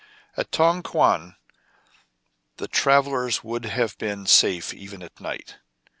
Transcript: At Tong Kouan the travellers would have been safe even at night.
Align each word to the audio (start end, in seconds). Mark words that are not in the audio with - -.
At 0.35 0.51
Tong 0.51 0.81
Kouan 0.81 1.35
the 2.57 2.67
travellers 2.67 3.43
would 3.43 3.65
have 3.65 3.95
been 3.99 4.25
safe 4.25 4.73
even 4.73 5.03
at 5.03 5.19
night. 5.21 5.57